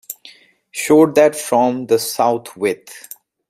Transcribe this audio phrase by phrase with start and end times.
[0.71, 2.89] Showed that from the south with.